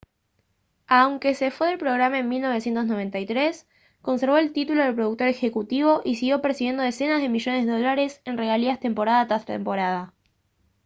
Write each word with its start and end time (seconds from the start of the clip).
aunque 0.87 1.35
se 1.35 1.51
fue 1.51 1.67
del 1.67 1.77
programa 1.77 2.17
en 2.17 2.27
1993 2.27 3.67
conservó 4.01 4.37
el 4.37 4.51
título 4.51 4.83
de 4.83 4.93
productor 4.93 5.27
ejecutivo 5.27 6.01
y 6.03 6.15
siguió 6.15 6.41
percibiendo 6.41 6.81
decenas 6.81 7.21
de 7.21 7.29
millones 7.29 7.67
de 7.67 7.71
dólares 7.73 8.19
en 8.25 8.35
regalías 8.39 8.79
temporada 8.79 9.27
tras 9.27 9.45
temporada 9.45 10.15